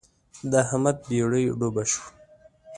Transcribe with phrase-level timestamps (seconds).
[0.51, 2.07] د احمد بېړۍ ډوبه شوه.